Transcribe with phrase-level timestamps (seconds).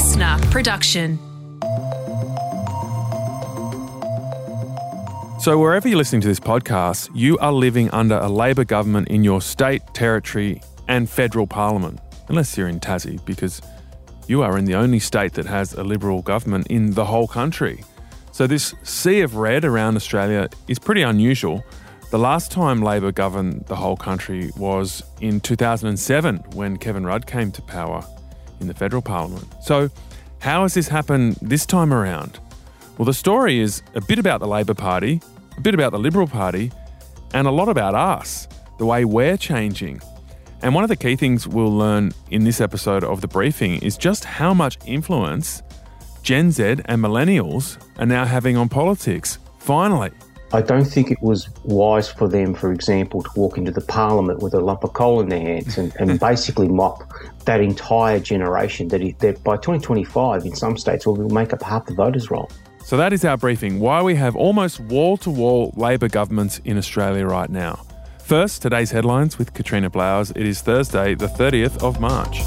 [0.00, 1.18] listener production.
[5.38, 9.24] So, wherever you're listening to this podcast, you are living under a Labor government in
[9.24, 12.00] your state, territory, and federal parliament.
[12.30, 13.60] Unless you're in Tassie, because
[14.26, 17.84] you are in the only state that has a Liberal government in the whole country.
[18.32, 21.62] So, this sea of red around Australia is pretty unusual.
[22.10, 27.52] The last time Labor governed the whole country was in 2007 when Kevin Rudd came
[27.52, 28.02] to power
[28.60, 29.46] in the federal parliament.
[29.62, 29.90] So,
[30.38, 32.38] how has this happened this time around?
[32.96, 35.20] Well, the story is a bit about the Labor Party,
[35.56, 36.72] a bit about the Liberal Party,
[37.34, 40.00] and a lot about us, the way we're changing.
[40.62, 43.96] And one of the key things we'll learn in this episode of The Briefing is
[43.96, 45.62] just how much influence
[46.22, 49.38] Gen Z and millennials are now having on politics.
[49.58, 50.10] Finally.
[50.52, 54.40] I don't think it was wise for them, for example, to walk into the parliament
[54.40, 57.08] with a lump of coal in their hands and, and basically mop
[57.44, 61.94] that entire generation that, that by 2025 in some states will make up half the
[61.94, 62.50] voters' roll.
[62.84, 66.76] So that is our briefing why we have almost wall to wall Labor governments in
[66.76, 67.84] Australia right now.
[68.18, 70.30] First, today's headlines with Katrina Blowers.
[70.30, 72.42] It is Thursday, the 30th of March.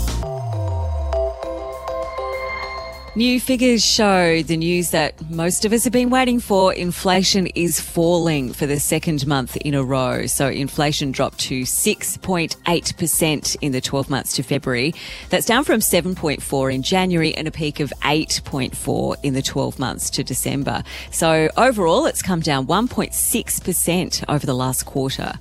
[3.16, 6.74] New figures show the news that most of us have been waiting for.
[6.74, 10.26] Inflation is falling for the second month in a row.
[10.26, 14.96] So inflation dropped to 6.8% in the 12 months to February.
[15.30, 20.10] That's down from 7.4 in January and a peak of 8.4 in the 12 months
[20.10, 20.82] to December.
[21.12, 25.34] So overall, it's come down 1.6% over the last quarter.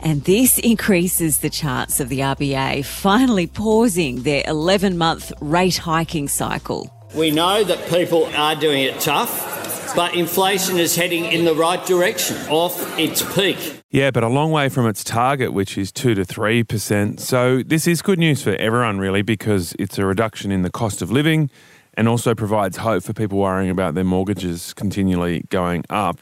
[0.00, 6.28] And this increases the chance of the RBA finally pausing their 11 month rate hiking
[6.28, 6.90] cycle.
[7.14, 11.84] We know that people are doing it tough, but inflation is heading in the right
[11.86, 13.82] direction, off its peak.
[13.90, 17.20] Yeah, but a long way from its target, which is 2 to 3%.
[17.20, 21.02] So this is good news for everyone, really, because it's a reduction in the cost
[21.02, 21.50] of living
[21.96, 26.18] and also provides hope for people worrying about their mortgages continually going up.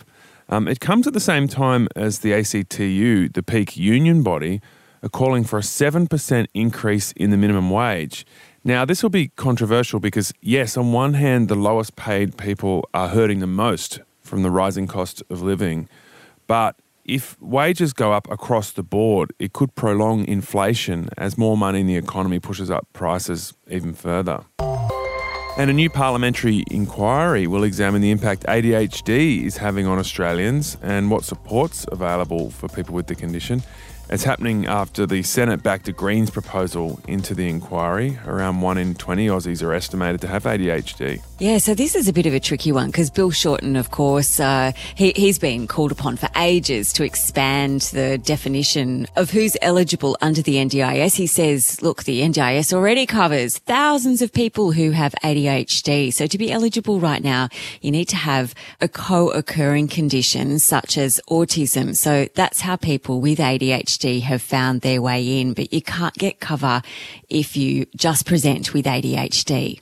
[0.50, 4.60] Um, it comes at the same time as the ACTU, the peak union body,
[5.02, 8.26] are calling for a 7% increase in the minimum wage.
[8.64, 13.08] Now, this will be controversial because, yes, on one hand, the lowest paid people are
[13.08, 15.88] hurting the most from the rising cost of living.
[16.46, 21.80] But if wages go up across the board, it could prolong inflation as more money
[21.80, 24.44] in the economy pushes up prices even further.
[25.58, 31.10] And a new parliamentary inquiry will examine the impact ADHD is having on Australians and
[31.10, 33.62] what supports available for people with the condition.
[34.12, 38.18] It's happening after the Senate backed a Greens proposal into the inquiry.
[38.26, 41.22] Around 1 in 20 Aussies are estimated to have ADHD.
[41.38, 44.38] Yeah, so this is a bit of a tricky one because Bill Shorten, of course,
[44.38, 50.18] uh, he, he's been called upon for ages to expand the definition of who's eligible
[50.20, 51.16] under the NDIS.
[51.16, 56.12] He says, look, the NDIS already covers thousands of people who have ADHD.
[56.12, 57.48] So to be eligible right now,
[57.80, 61.96] you need to have a co-occurring condition such as autism.
[61.96, 66.40] So that's how people with ADHD have found their way in, but you can't get
[66.40, 66.82] cover
[67.28, 69.80] if you just present with ADHD.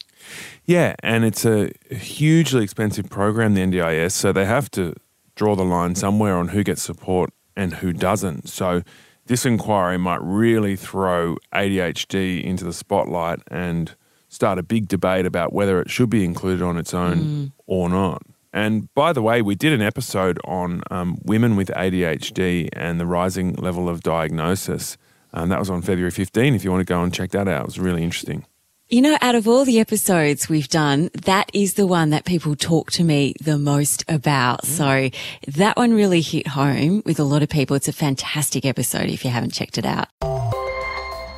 [0.65, 4.95] Yeah, and it's a hugely expensive program, the NDIS, so they have to
[5.35, 8.49] draw the line somewhere on who gets support and who doesn't.
[8.49, 8.83] So
[9.27, 13.95] this inquiry might really throw ADHD into the spotlight and
[14.29, 17.53] start a big debate about whether it should be included on its own mm.
[17.67, 18.23] or not.
[18.53, 23.07] And by the way, we did an episode on um, women with ADHD and the
[23.07, 24.97] rising level of diagnosis.
[25.33, 26.55] Um, that was on February 15.
[26.55, 28.45] If you want to go and check that out, it was really interesting.
[28.89, 32.57] You know, out of all the episodes we've done, that is the one that people
[32.57, 34.67] talk to me the most about.
[34.67, 35.11] So
[35.47, 37.77] that one really hit home with a lot of people.
[37.77, 40.09] It's a fantastic episode if you haven't checked it out.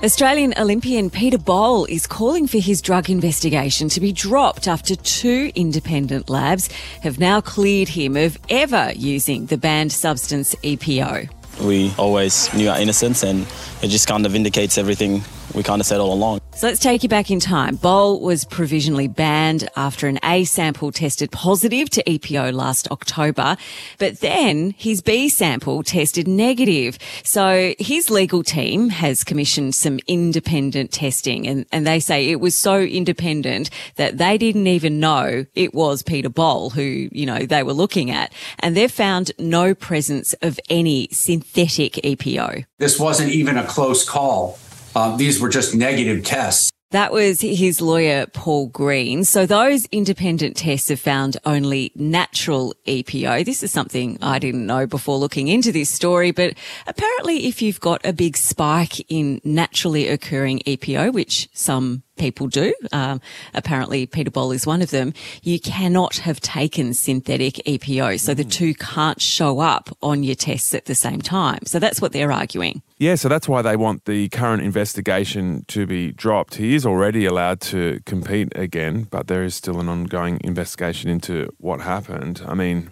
[0.04, 5.52] Australian Olympian Peter Bol is calling for his drug investigation to be dropped after two
[5.54, 11.30] independent labs have now cleared him of ever using the banned substance EPO.
[11.60, 13.46] We always knew our innocence, and
[13.80, 15.22] it just kind of indicates everything
[15.54, 16.40] we kind of said all along.
[16.54, 17.76] So let's take you back in time.
[17.76, 23.56] Bol was provisionally banned after an A sample tested positive to EPO last October,
[23.98, 26.98] but then his B sample tested negative.
[27.24, 32.54] So his legal team has commissioned some independent testing and, and they say it was
[32.54, 37.62] so independent that they didn't even know it was Peter Bol who, you know, they
[37.62, 38.32] were looking at.
[38.58, 42.64] And they've found no presence of any synthetic EPO.
[42.78, 44.58] This wasn't even a close call.
[44.94, 46.70] Uh, these were just negative tests.
[46.92, 49.24] That was his lawyer, Paul Greene.
[49.24, 53.46] So those independent tests have found only natural EPO.
[53.46, 56.52] This is something I didn't know before looking into this story, but
[56.86, 62.74] apparently if you've got a big spike in naturally occurring EPO, which some people do.
[62.92, 63.20] Um,
[63.54, 65.12] apparently, Peter Bol is one of them.
[65.42, 70.74] You cannot have taken synthetic EPO, so the two can't show up on your tests
[70.74, 71.60] at the same time.
[71.64, 72.82] So that's what they're arguing.
[72.98, 76.56] Yeah, so that's why they want the current investigation to be dropped.
[76.56, 81.52] He is already allowed to compete again, but there is still an ongoing investigation into
[81.58, 82.42] what happened.
[82.46, 82.90] I mean,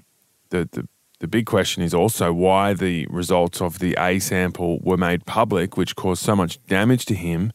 [0.51, 0.89] the, the
[1.21, 5.77] the big question is also why the results of the A sample were made public,
[5.77, 7.53] which caused so much damage to him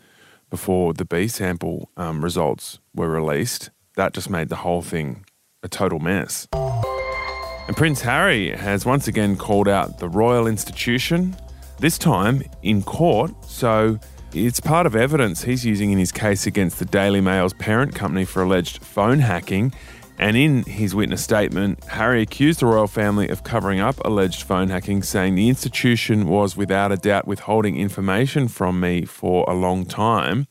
[0.49, 3.69] before the B sample um, results were released.
[3.95, 5.25] That just made the whole thing
[5.63, 6.47] a total mess.
[6.53, 11.35] And Prince Harry has once again called out the royal institution,
[11.79, 13.31] this time in court.
[13.45, 13.99] So
[14.33, 18.25] it's part of evidence he's using in his case against the Daily Mail's parent company
[18.25, 19.73] for alleged phone hacking
[20.17, 24.69] and in his witness statement, Harry accused the royal family of covering up alleged phone
[24.69, 29.85] hacking, saying the institution was without a doubt withholding information from me for a long
[29.85, 30.47] time.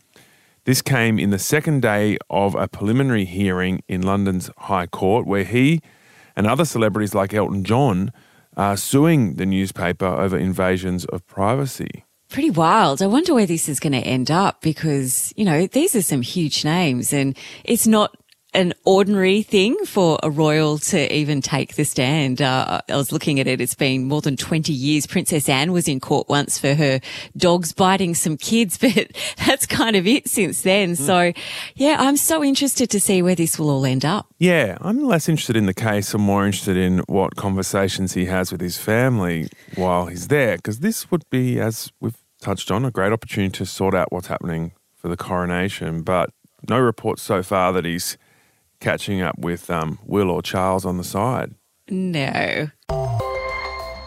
[0.65, 5.45] This came in the second day of a preliminary hearing in London's High Court, where
[5.45, 5.81] he
[6.37, 8.13] and other celebrities like Elton John
[8.57, 13.01] are suing the newspaper over invasions of privacy pretty wild.
[13.01, 16.21] I wonder where this is going to end up because, you know, these are some
[16.21, 18.17] huge names and it's not
[18.55, 22.41] an ordinary thing for a royal to even take the stand.
[22.41, 23.61] Uh, I was looking at it.
[23.61, 25.07] It's been more than 20 years.
[25.07, 27.01] Princess Anne was in court once for her
[27.37, 29.09] dogs biting some kids, but
[29.45, 30.93] that's kind of it since then.
[30.93, 30.97] Mm.
[30.97, 31.33] So
[31.75, 34.27] yeah, I'm so interested to see where this will all end up.
[34.39, 36.15] Yeah, I'm less interested in the case.
[36.15, 40.81] I'm more interested in what conversations he has with his family while he's there, because
[40.81, 44.73] this would be, as we've touched on, a great opportunity to sort out what's happening
[44.97, 46.03] for the coronation.
[46.03, 46.31] But
[46.69, 48.17] no reports so far that he's
[48.81, 51.55] catching up with um, Will or Charles on the side.
[51.89, 52.71] No.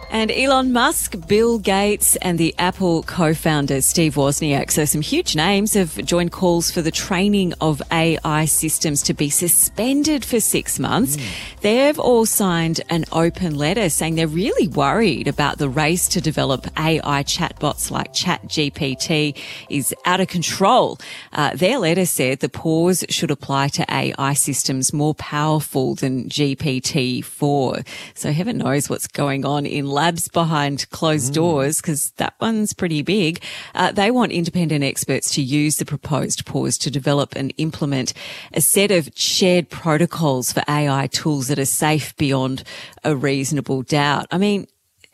[0.10, 5.36] And Elon Musk, Bill Gates, and the Apple co founder Steve Wozniak, so some huge
[5.36, 10.80] names, have joined calls for the training of AI systems to be suspended for six
[10.80, 11.18] months.
[11.18, 11.24] Mm.
[11.62, 16.68] They've all signed an open letter saying they're really worried about the race to develop
[16.78, 19.38] AI chatbots like ChatGPT
[19.70, 21.00] is out of control.
[21.34, 27.86] Uh, their letter said the pause should apply to AI systems more powerful than GPT-4.
[28.14, 31.36] So heaven knows what's going on in labs behind closed mm.
[31.36, 33.42] doors because that one's pretty big.
[33.74, 38.14] Uh, they want independent experts to use the proposed pause to develop and implement
[38.54, 42.64] a set of shared protocols for AI tools that are safe beyond
[43.04, 44.28] a reasonable doubt.
[44.30, 44.68] I mean,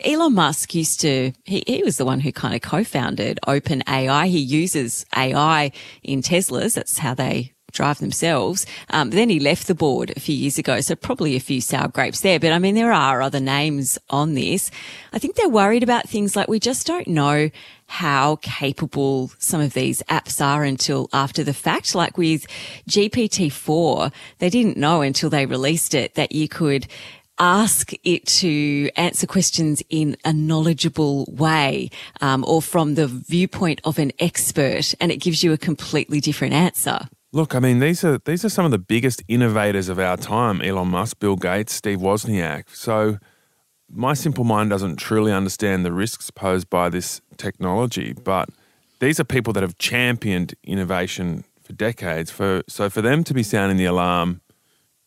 [0.04, 4.28] Elon Musk used to, he, he was the one who kind of co-founded OpenAI.
[4.28, 5.72] He uses AI
[6.04, 6.74] in Teslas.
[6.74, 8.66] That's how they drive themselves.
[8.92, 11.90] Um, then he left the board a few years ago, so probably a few sour
[11.90, 12.40] grapes there.
[12.40, 14.72] But I mean, there are other names on this.
[15.12, 17.50] I think they're worried about things like we just don't know
[17.88, 21.94] how capable some of these apps are until after the fact.
[21.94, 22.48] Like with
[22.90, 26.88] GPT-4, they didn't know until they released it that you could
[27.40, 31.90] ask it to answer questions in a knowledgeable way
[32.22, 36.54] um, or from the viewpoint of an expert and it gives you a completely different
[36.54, 40.18] answer Look, I mean, these are these are some of the biggest innovators of our
[40.18, 42.70] time: Elon Musk, Bill Gates, Steve Wozniak.
[42.70, 43.18] So,
[43.90, 48.50] my simple mind doesn't truly understand the risks posed by this technology, but
[49.00, 52.30] these are people that have championed innovation for decades.
[52.30, 54.42] For so, for them to be sounding the alarm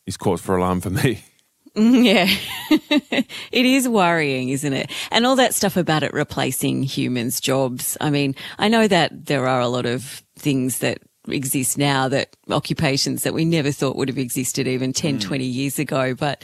[0.05, 1.23] is cause for alarm for me.
[1.75, 2.27] Mm, yeah,
[3.51, 4.89] it is worrying, isn't it?
[5.11, 7.95] And all that stuff about it replacing humans' jobs.
[8.01, 10.97] I mean, I know that there are a lot of things that
[11.33, 15.21] exist now that occupations that we never thought would have existed even 10, mm.
[15.21, 16.15] 20 years ago.
[16.15, 16.43] But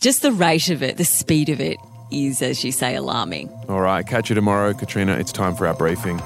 [0.00, 1.78] just the rate of it, the speed of it
[2.10, 3.48] is, as you say, alarming.
[3.68, 4.06] All right.
[4.06, 5.14] Catch you tomorrow, Katrina.
[5.14, 6.20] It's time for our briefing.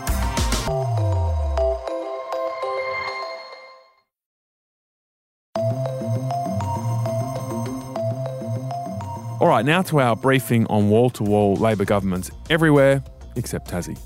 [9.41, 13.05] All right, now to our briefing on wall to wall Labor governments everywhere
[13.37, 13.97] except Tassie.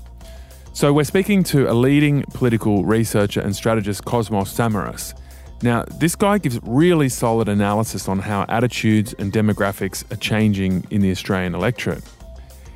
[0.75, 5.13] So we're speaking to a leading political researcher and strategist, Kosmos Samaras.
[5.61, 11.01] Now, this guy gives really solid analysis on how attitudes and demographics are changing in
[11.01, 12.03] the Australian electorate.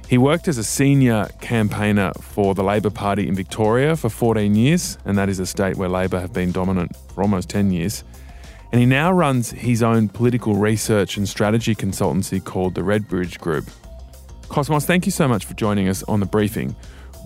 [0.08, 5.00] He worked as a senior campaigner for the Labor Party in Victoria for 14 years,
[5.04, 8.04] and that is a state where Labor have been dominant for almost 10 years.
[8.72, 13.66] And he now runs his own political research and strategy consultancy called the Redbridge Group.
[14.50, 16.76] Kosmos, thank you so much for joining us on the briefing.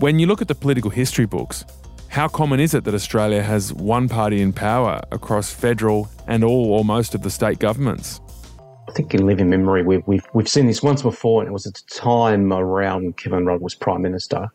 [0.02, 1.64] When you look at the political history books,
[2.08, 6.72] how common is it that Australia has one party in power across federal and all
[6.72, 8.20] or most of the state governments?
[8.88, 11.68] I think in living memory, we've, we've, we've seen this once before, and it was
[11.68, 14.48] at the time around Kevin Rudd was Prime Minister.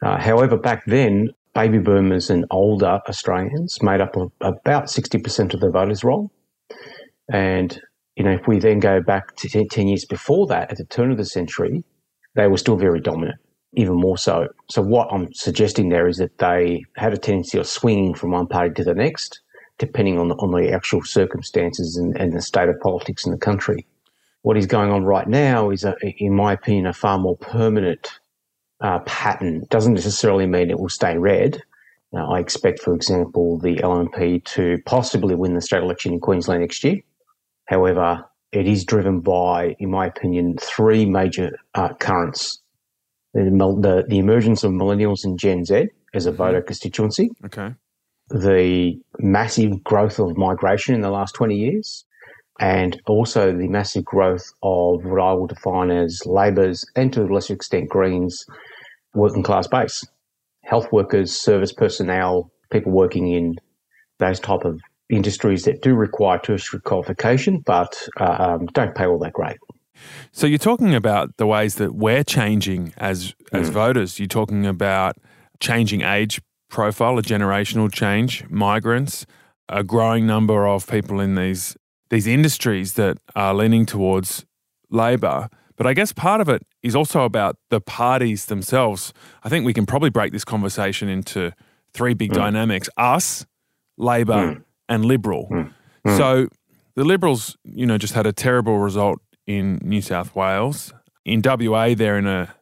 [0.00, 5.70] Uh, however, back then, baby boomers and older Australians made up about 60% of the
[5.70, 6.32] voters roll.
[7.30, 7.78] And,
[8.16, 11.10] you know, if we then go back to 10 years before that, at the turn
[11.10, 11.84] of the century,
[12.34, 13.40] they were still very dominant,
[13.74, 14.48] even more so.
[14.68, 18.46] So what I'm suggesting there is that they have a tendency of swinging from one
[18.46, 19.40] party to the next,
[19.78, 23.38] depending on the, on the actual circumstances and, and the state of politics in the
[23.38, 23.86] country.
[24.42, 28.20] What is going on right now is, a, in my opinion, a far more permanent
[28.80, 29.66] uh, pattern.
[29.68, 31.62] Doesn't necessarily mean it will stay red.
[32.12, 36.62] Now, I expect, for example, the LNP to possibly win the state election in Queensland
[36.62, 37.00] next year.
[37.66, 42.59] However, it is driven by, in my opinion, three major uh, currents.
[43.34, 47.30] The, the, the, emergence of millennials and Gen Z as a voter constituency.
[47.44, 47.74] Okay.
[48.30, 52.04] The massive growth of migration in the last 20 years.
[52.58, 57.24] And also the massive growth of what I will define as Labor's and to a
[57.24, 58.44] lesser extent Greens
[59.14, 60.04] working class base.
[60.64, 63.54] Health workers, service personnel, people working in
[64.18, 69.18] those type of industries that do require tertiary qualification, but uh, um, don't pay all
[69.18, 69.56] that great.
[70.32, 73.72] So you're talking about the ways that we're changing as as mm.
[73.72, 74.18] voters.
[74.18, 75.16] You're talking about
[75.60, 79.26] changing age profile, a generational change, migrants,
[79.68, 81.76] a growing number of people in these
[82.10, 84.44] these industries that are leaning towards
[84.90, 85.48] Labor.
[85.76, 89.14] But I guess part of it is also about the parties themselves.
[89.42, 91.52] I think we can probably break this conversation into
[91.94, 92.34] three big mm.
[92.34, 93.46] dynamics: us,
[93.96, 95.46] Labor, mm and Liberal.
[95.50, 95.72] Mm.
[96.04, 96.16] Mm.
[96.18, 96.48] So
[96.96, 99.20] the Liberals, you know, just had a terrible result
[99.58, 100.92] in New South Wales.
[101.24, 102.54] In WA, they're in a,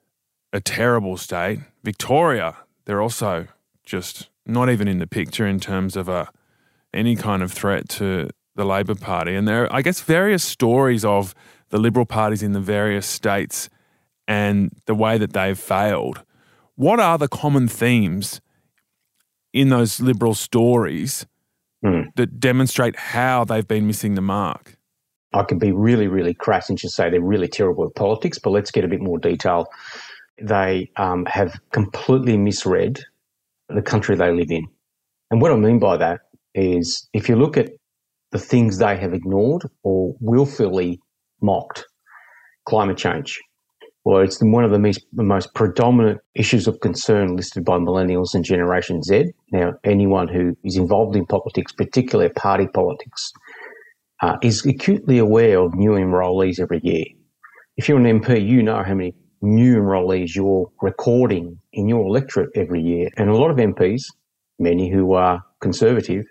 [0.52, 1.60] a terrible state.
[1.84, 3.46] Victoria, they're also
[3.84, 6.28] just not even in the picture in terms of a
[6.94, 9.34] any kind of threat to the Labor Party.
[9.34, 11.34] And there are, I guess, various stories of
[11.68, 13.68] the Liberal parties in the various states
[14.26, 16.22] and the way that they've failed.
[16.74, 18.40] What are the common themes
[19.52, 21.26] in those Liberal stories
[21.84, 22.06] mm.
[22.16, 24.77] that demonstrate how they've been missing the mark?
[25.32, 28.50] I could be really, really crass and just say they're really terrible at politics, but
[28.50, 29.66] let's get a bit more detail.
[30.40, 33.00] They um, have completely misread
[33.68, 34.66] the country they live in.
[35.30, 36.20] And what I mean by that
[36.54, 37.70] is if you look at
[38.30, 41.00] the things they have ignored or willfully
[41.40, 41.84] mocked,
[42.64, 43.38] climate change,
[44.04, 48.32] well, it's one of the most, the most predominant issues of concern listed by millennials
[48.32, 49.32] and Generation Z.
[49.52, 53.30] Now, anyone who is involved in politics, particularly party politics,
[54.22, 57.04] uh, is acutely aware of new enrollees every year.
[57.76, 62.50] If you're an MP, you know how many new enrollees you're recording in your electorate
[62.56, 63.08] every year.
[63.16, 64.02] And a lot of MPs,
[64.58, 66.24] many who are conservative,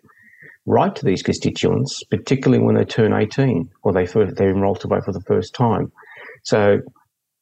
[0.66, 5.06] write to these constituents, particularly when they turn 18 or they they enroll to vote
[5.06, 5.92] for the first time.
[6.44, 6.80] So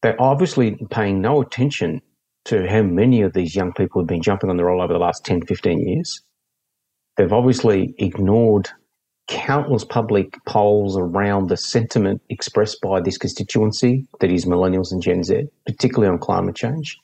[0.02, 2.02] they're obviously paying no attention
[2.46, 5.00] to how many of these young people have been jumping on the roll over the
[5.00, 6.22] last 10, 15 years.
[7.18, 8.70] They've obviously ignored
[9.27, 15.24] countless public polls around the sentiment expressed by this constituency, that is millennials and Gen
[15.24, 16.98] Z, particularly on climate change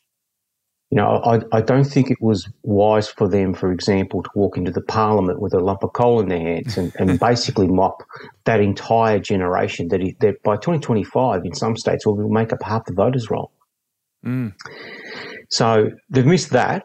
[0.92, 4.58] you know, I, I don't think it was wise for them, for example, to walk
[4.58, 8.04] into the parliament with a lump of coal in their hands and, and basically mop
[8.44, 12.94] that entire generation that, that by 2025 in some states will make up half the
[12.94, 13.54] voters' roll.
[14.26, 14.54] Mm.
[15.50, 16.84] So they've missed that.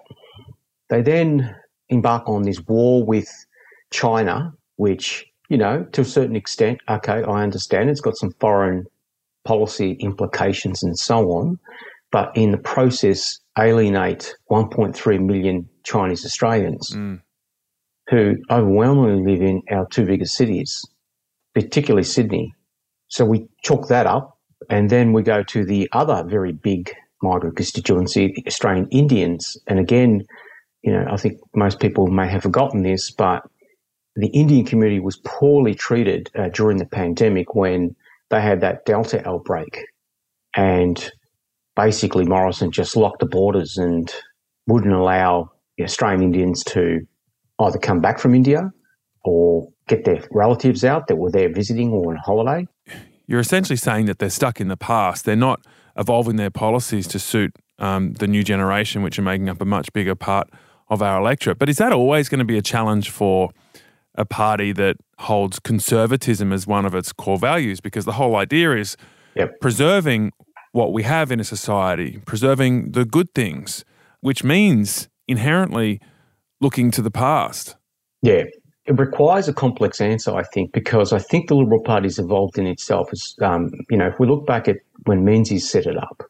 [0.88, 1.57] They then
[1.88, 3.28] embark on this war with
[3.90, 8.87] China, which, you know, to a certain extent, okay, I understand it's got some foreign
[9.45, 11.59] policy implications and so on
[12.16, 17.21] but in the process alienate 1.3 million Chinese Australians mm.
[18.09, 20.83] who overwhelmingly live in our two biggest cities,
[21.54, 22.54] particularly Sydney.
[23.09, 24.38] So we chalk that up
[24.71, 29.56] and then we go to the other very big migrant constituency, the Australian Indians.
[29.66, 30.23] And again,
[30.83, 33.42] you know, I think most people may have forgotten this, but
[34.16, 37.94] the Indian community was poorly treated uh, during the pandemic when
[38.30, 39.85] they had that Delta outbreak.
[40.54, 41.11] And
[41.76, 44.12] basically Morrison just locked the borders and
[44.66, 47.00] wouldn't allow Australian Indians to
[47.61, 48.73] either come back from India
[49.23, 52.66] or get their relatives out that were there visiting or on holiday.
[53.26, 55.25] You're essentially saying that they're stuck in the past.
[55.25, 55.61] They're not
[55.96, 59.92] evolving their policies to suit um, the new generation, which are making up a much
[59.92, 60.49] bigger part
[60.88, 61.58] of our electorate.
[61.58, 63.50] But is that always going to be a challenge for
[64.16, 67.80] a party that holds conservatism as one of its core values?
[67.80, 68.96] Because the whole idea is
[69.35, 69.61] yep.
[69.61, 70.32] preserving
[70.73, 73.85] what we have in a society, preserving the good things,
[74.20, 76.00] which means inherently
[76.61, 77.76] looking to the past.
[78.23, 78.44] Yeah.
[78.87, 82.68] It requires a complex answer, I think, because I think the Liberal Party's evolved in
[82.68, 83.08] itself.
[83.11, 86.23] As um, you know, if we look back at when Menzies set it up,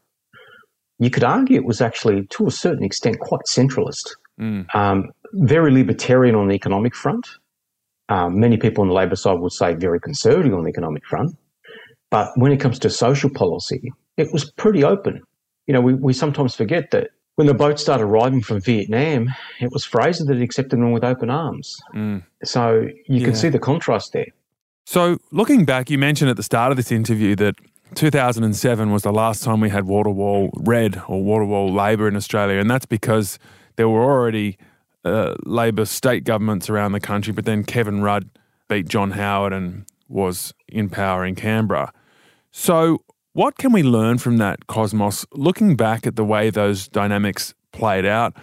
[0.99, 4.15] you could argue it was actually, to a certain extent, quite centralist
[4.75, 7.27] Um, very libertarian on the economic front.
[8.09, 11.37] Um, many people on the Labor side would say very conservative on the economic front.
[12.11, 15.23] But when it comes to social policy, it was pretty open.
[15.67, 19.29] You know, we, we sometimes forget that when the boats started arriving from Vietnam,
[19.61, 21.77] it was Fraser that accepted them with open arms.
[22.45, 23.25] So you Yeah.
[23.25, 24.27] can see the contrast there.
[24.87, 27.57] So, looking back, you mentioned at the start of this interview that
[27.97, 32.15] 2007 was the last time we had water wall red or water wall Labor in
[32.15, 33.39] Australia, and that's because
[33.75, 34.57] there were already
[35.07, 38.29] uh, Labor state governments around the country, but then Kevin Rudd
[38.69, 41.93] beat John Howard and was in power in Canberra.
[42.51, 45.27] So, what can we learn from that, Kosmos?
[45.33, 48.35] Looking back at the way those dynamics played out,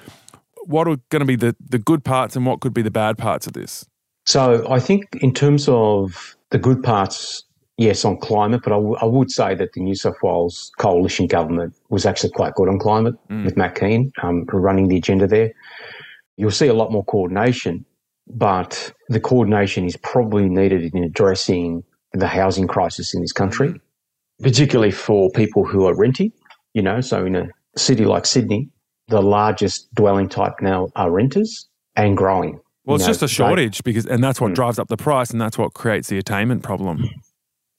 [0.65, 3.17] what are going to be the, the good parts and what could be the bad
[3.17, 3.85] parts of this?
[4.25, 7.43] So I think in terms of the good parts,
[7.77, 11.27] yes, on climate, but I, w- I would say that the New South Wales coalition
[11.27, 15.51] government was actually quite good on climate with Matt Kean um, running the agenda there.
[16.37, 17.85] You'll see a lot more coordination,
[18.27, 23.73] but the coordination is probably needed in addressing the housing crisis in this country,
[24.41, 26.31] particularly for people who are renting.
[26.73, 27.47] You know, so in a
[27.77, 28.69] city like Sydney,
[29.09, 32.59] the largest dwelling type now are renters and growing.
[32.85, 34.55] Well, it's know, just a they- shortage because, and that's what Mm.
[34.55, 37.07] drives up the price, and that's what creates the attainment problem.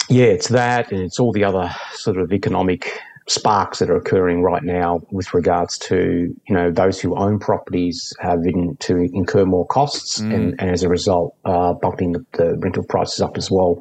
[0.08, 4.42] Yeah, it's that, and it's all the other sort of economic sparks that are occurring
[4.42, 9.66] right now with regards to you know those who own properties having to incur more
[9.66, 13.80] costs, and, and as a result, uh, bumping the, the rental prices up as well.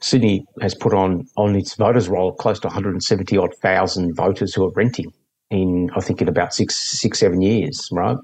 [0.00, 4.64] Sydney has put on on its voters roll close to 170 odd thousand voters who
[4.64, 5.12] are renting
[5.50, 8.16] in I think in about six six seven years, right?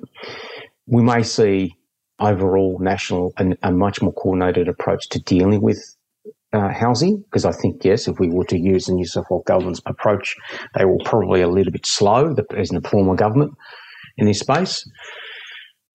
[0.86, 1.74] We may see
[2.20, 5.82] overall national and a much more coordinated approach to dealing with
[6.54, 9.44] uh, housing because I think yes, if we were to use the New South Wales
[9.46, 10.34] government's approach,
[10.74, 13.52] they were probably a little bit slow the- as in the former government
[14.16, 14.88] in this space.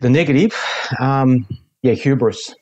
[0.01, 0.53] The negative,
[0.99, 1.47] um,
[1.81, 2.53] yeah, hubris.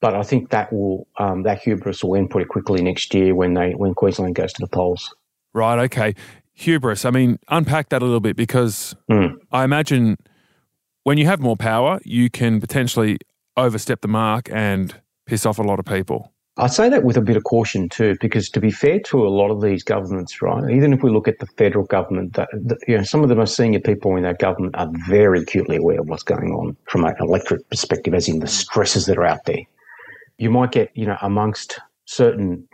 [0.00, 3.54] But I think that will um, that hubris will end pretty quickly next year when
[3.54, 5.14] they when Queensland goes to the polls.
[5.54, 5.78] Right.
[5.80, 6.14] Okay.
[6.54, 7.04] Hubris.
[7.04, 9.34] I mean, unpack that a little bit because Mm.
[9.52, 10.16] I imagine
[11.04, 13.18] when you have more power, you can potentially
[13.56, 14.94] overstep the mark and
[15.26, 16.31] piss off a lot of people.
[16.58, 19.30] I say that with a bit of caution too, because to be fair to a
[19.30, 20.70] lot of these governments, right?
[20.70, 23.34] Even if we look at the federal government, that, that, you know, some of the
[23.34, 27.04] most senior people in that government are very acutely aware of what's going on from
[27.04, 29.62] an electorate perspective, as in the stresses that are out there.
[30.36, 32.68] You might get, you know, amongst certain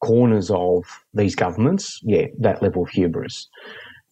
[0.00, 3.48] corners of these governments, yeah, that level of hubris,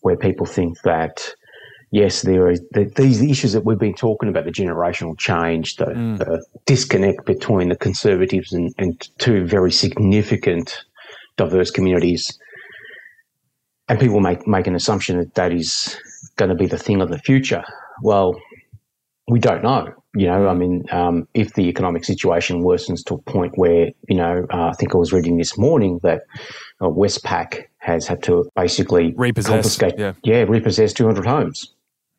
[0.01, 1.35] where people think that
[1.91, 5.87] yes, there is the, these issues that we've been talking about the generational change, the,
[5.87, 10.85] the disconnect between the conservatives and, and two very significant
[11.37, 12.39] diverse communities.
[13.89, 15.97] And people make, make an assumption that that is
[16.37, 17.65] going to be the thing of the future.
[18.03, 18.41] Well,
[19.29, 19.93] we don't know.
[20.15, 24.17] You know, I mean, um, if the economic situation worsens to a point where, you
[24.17, 26.23] know, uh, I think I was reading this morning that
[26.81, 30.13] uh, Westpac has had to basically Repossess, confiscate, yeah.
[30.25, 31.73] yeah, repossess 200 homes.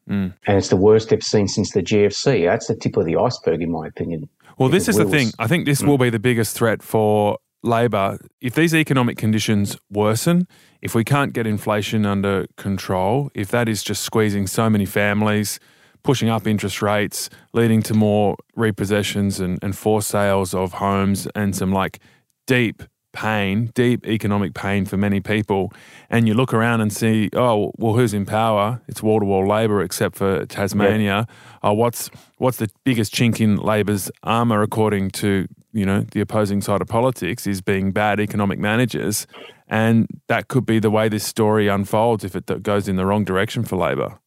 [0.10, 0.34] Mm.
[0.48, 2.46] And it's the worst they've seen since the GFC.
[2.46, 4.30] That's the tip of the iceberg, in my opinion.
[4.58, 5.32] Well, this is the thing.
[5.40, 5.88] I think this mm.
[5.88, 8.18] will be the biggest threat for Labor.
[8.42, 10.48] If these economic conditions worsen,
[10.82, 15.60] if we can't get inflation under control, if that is just squeezing so many families,
[16.04, 21.56] pushing up interest rates, leading to more repossessions and, and forced sales of homes and
[21.56, 22.00] some like
[22.48, 25.72] deep pain, deep economic pain for many people,
[26.10, 28.82] and you look around and see, oh, well, who's in power?
[28.88, 31.28] It's wall to wall Labor, except for Tasmania.
[31.64, 36.62] Uh, what's what's the biggest chink in Labor's armor, according to you know the opposing
[36.62, 39.28] side of politics, is being bad economic managers,
[39.68, 43.24] and that could be the way this story unfolds if it goes in the wrong
[43.24, 44.20] direction for Labor.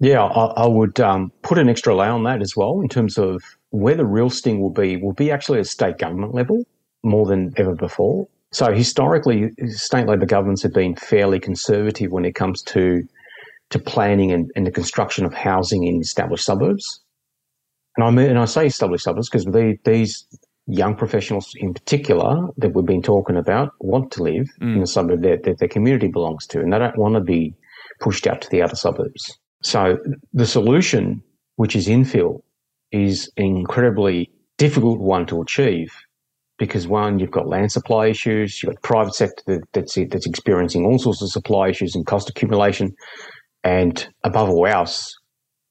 [0.00, 3.18] Yeah, I, I would um, put an extra layer on that as well in terms
[3.18, 3.40] of
[3.70, 6.64] where the real sting will be, will be actually at state government level
[7.02, 8.28] more than ever before.
[8.52, 13.02] So historically, state Labor governments have been fairly conservative when it comes to
[13.70, 17.00] to planning and, and the construction of housing in established suburbs.
[17.96, 20.26] And I mean, and I say established suburbs because the, these
[20.66, 24.80] young professionals in particular that we've been talking about want to live in mm.
[24.80, 27.54] the suburb that, that their community belongs to, and they don't want to be
[28.00, 29.38] pushed out to the other suburbs.
[29.62, 29.98] So
[30.32, 31.22] the solution,
[31.56, 32.42] which is infill,
[32.90, 35.94] is an incredibly difficult one to achieve
[36.58, 40.84] because one, you've got land supply issues, you've got private sector that, that's that's experiencing
[40.84, 42.94] all sorts of supply issues and cost accumulation,
[43.64, 45.16] and above all else,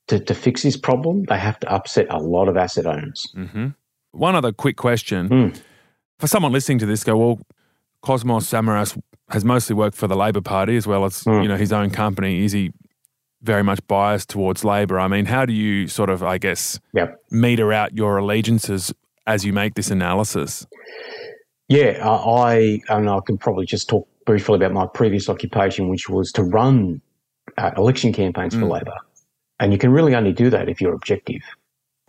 [0.08, 3.26] to, to fix this problem, they have to upset a lot of asset owners.
[3.36, 3.68] Mm-hmm.
[4.12, 5.60] One other quick question hmm.
[6.20, 7.40] for someone listening to this: Go well,
[8.04, 11.42] Kosmos Samaras has mostly worked for the Labor Party as well as hmm.
[11.42, 12.44] you know his own company.
[12.44, 12.74] Is he
[13.42, 15.00] very much biased towards Labor.
[15.00, 17.18] I mean, how do you sort of, I guess, Yep.
[17.32, 18.94] meter out your allegiances
[19.28, 20.66] as you make this analysis?
[21.68, 26.32] Yeah, I and I can probably just talk briefly about my previous occupation, which was
[26.34, 27.02] to run
[27.58, 28.98] uh, election campaigns for Labor,
[29.60, 31.42] and you can really only do that if you're objective.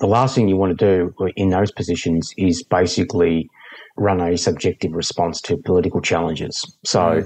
[0.01, 3.49] The last thing you want to do in those positions is basically
[3.97, 6.77] run a subjective response to political challenges.
[6.85, 7.23] So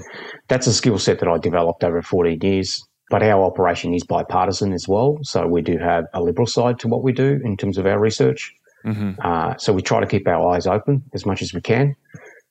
[0.47, 2.85] that's a skill set that I developed over 14 years.
[3.09, 5.17] But our operation is bipartisan as well.
[5.21, 7.99] So we do have a liberal side to what we do in terms of our
[7.99, 8.53] research.
[8.87, 9.19] Mm-hmm.
[9.21, 11.95] Uh, so we try to keep our eyes open as much as we can,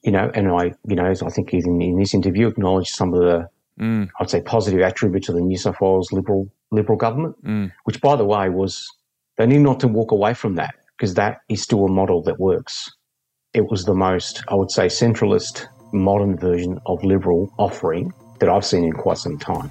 [0.02, 0.30] you know.
[0.34, 3.48] And I, you know, as I think in, in this interview, acknowledge some of the,
[3.80, 4.08] mm.
[4.20, 7.72] I'd say, positive attributes of the New South Wales liberal liberal government, mm.
[7.84, 8.86] which, by the way, was
[9.38, 12.38] they need not to walk away from that because that is still a model that
[12.38, 12.90] works.
[13.54, 18.64] It was the most, I would say, centralist modern version of liberal offering that I've
[18.64, 19.70] seen in quite some time.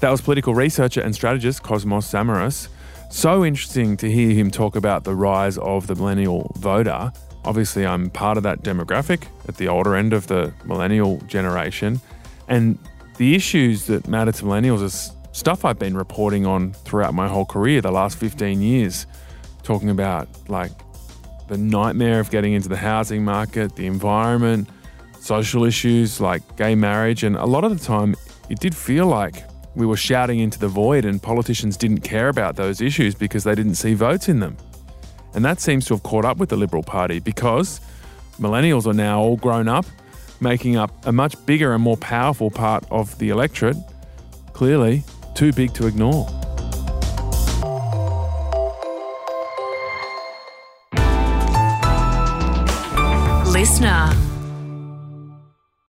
[0.00, 2.68] That was political researcher and strategist Kosmos Samaras.
[3.10, 7.12] So interesting to hear him talk about the rise of the millennial voter.
[7.44, 12.00] Obviously, I'm part of that demographic at the older end of the millennial generation.
[12.48, 12.78] And
[13.16, 17.44] the issues that matter to millennials is stuff I've been reporting on throughout my whole
[17.44, 19.06] career, the last 15 years,
[19.62, 20.72] talking about like
[21.48, 24.68] the nightmare of getting into the housing market, the environment,
[25.20, 27.22] social issues like gay marriage.
[27.22, 28.14] And a lot of the time,
[28.48, 29.44] it did feel like
[29.76, 33.54] we were shouting into the void and politicians didn't care about those issues because they
[33.54, 34.56] didn't see votes in them.
[35.34, 37.80] And that seems to have caught up with the Liberal Party because
[38.40, 39.84] millennials are now all grown up,
[40.40, 43.76] making up a much bigger and more powerful part of the electorate.
[44.54, 46.26] Clearly, too big to ignore.
[53.52, 54.35] Listener.